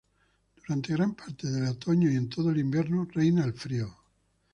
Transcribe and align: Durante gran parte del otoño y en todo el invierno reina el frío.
Durante 0.55 0.93
gran 0.93 1.13
parte 1.13 1.45
del 1.47 1.67
otoño 1.67 2.09
y 2.11 2.15
en 2.15 2.27
todo 2.27 2.49
el 2.49 2.57
invierno 2.57 3.07
reina 3.13 3.45
el 3.45 3.53
frío. 3.53 3.97